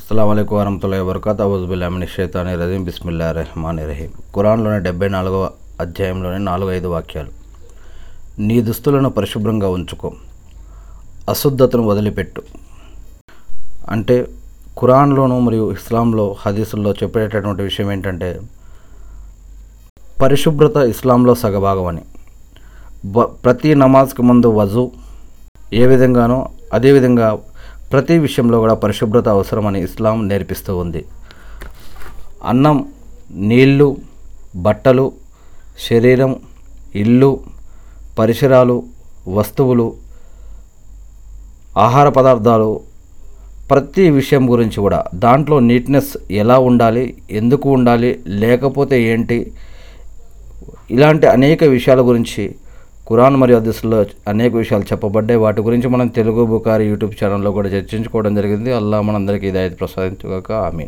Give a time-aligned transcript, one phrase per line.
[0.00, 6.86] అస్సలం వరహతుల్లా వరకత్ అవుజుబుల్లామిని షేతాని రజీం బిస్మిల్లా రెహమాన్ రహీం ఖురాన్లోని డెబ్బై నాలుగవ అధ్యాయంలోని నాలుగు ఐదు
[6.86, 7.28] వాక్యాలు.
[8.40, 10.12] నీ దుస్తులను పరిశుభ్రంగా ఉంచుకో.
[11.28, 12.42] అశుద్ధతను వదిలిపెట్టు.
[13.90, 14.26] అంటే
[14.80, 18.40] ఖురాన్లోను మరియు ఇస్లాంలో హదీసుల్లో చెప్పేటటువంటి విషయం ఏంటంటే
[20.22, 22.02] పరిశుభ్రత ఇస్లాంలో సగభాగం అని.
[23.44, 24.90] ప్రతి నమాజ్కి ముందు వజు
[25.72, 27.38] ఏ విధంగానో అదేవిధంగా
[27.92, 31.04] ప్రతి విషయంలో కూడా పరిశుభ్రత అవసరమని ఇస్లాం నేర్పిస్తూ ఉంది.
[32.44, 32.76] అన్నం
[33.48, 33.96] నీళ్ళు
[34.56, 35.12] బట్టలు
[35.88, 36.36] శరీరం
[36.94, 37.40] ఇల్లు
[38.18, 38.82] పరిసరాలు
[39.28, 39.86] వస్తువులు
[41.78, 42.80] ఆహార పదార్థాలు
[43.70, 45.04] ప్రతి విషయం గురించి కూడా.
[45.14, 49.52] దాంట్లో నీట్నెస్ ఎలా ఉండాలి ఎందుకు ఉండాలి లేకపోతే ఏంటి
[50.90, 52.44] ఇలాంటి అనేక విషయాల గురించి
[53.10, 55.40] కురాన్ మరియు హదీసుల్లో అనేక విషయాలు చెప్పబడ్డాయి.
[55.40, 58.72] వాటి గురించి మనం తెలుగు బుకారి యూట్యూబ్ ఛానల్లో కూడా చర్చించుకోవడం జరిగింది.
[58.72, 60.52] అల్లా మనందరికీ ఇదాయత్ ప్రసాదించుగాక.
[60.52, 60.86] ఆమె